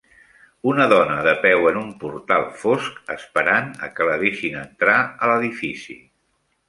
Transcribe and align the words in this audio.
Una 0.69 0.85
dona 0.93 1.17
de 1.27 1.33
peu 1.43 1.67
en 1.71 1.77
un 1.81 1.91
portal 2.03 2.47
fosc, 2.61 2.97
esperant 3.17 3.69
a 3.89 3.93
que 3.99 4.09
la 4.11 4.17
deixin 4.25 4.59
entrar 4.63 4.97
a 5.03 5.31
l'edifici. 5.35 5.99